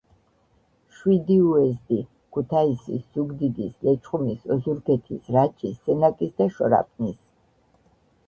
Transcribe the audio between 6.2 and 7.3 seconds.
და შორაპნის.